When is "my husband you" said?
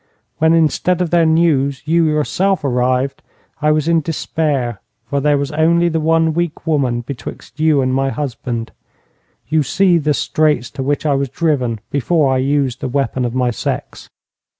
7.93-9.61